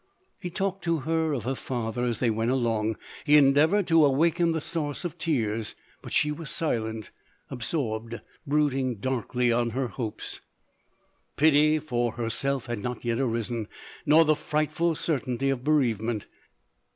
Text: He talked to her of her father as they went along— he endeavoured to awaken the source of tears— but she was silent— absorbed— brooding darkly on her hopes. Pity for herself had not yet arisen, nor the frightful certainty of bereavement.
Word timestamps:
He 0.39 0.49
talked 0.49 0.83
to 0.85 0.97
her 1.01 1.31
of 1.31 1.43
her 1.43 1.53
father 1.53 2.03
as 2.03 2.17
they 2.17 2.31
went 2.31 2.49
along— 2.49 2.97
he 3.23 3.37
endeavoured 3.37 3.85
to 3.89 4.03
awaken 4.03 4.51
the 4.51 4.59
source 4.59 5.05
of 5.05 5.19
tears— 5.19 5.75
but 6.01 6.11
she 6.11 6.31
was 6.31 6.49
silent— 6.49 7.11
absorbed— 7.51 8.19
brooding 8.47 8.95
darkly 8.95 9.51
on 9.51 9.69
her 9.77 9.89
hopes. 9.89 10.41
Pity 11.37 11.77
for 11.77 12.13
herself 12.13 12.65
had 12.65 12.79
not 12.79 13.05
yet 13.05 13.19
arisen, 13.19 13.67
nor 14.03 14.25
the 14.25 14.35
frightful 14.35 14.95
certainty 14.95 15.51
of 15.51 15.63
bereavement. 15.63 16.25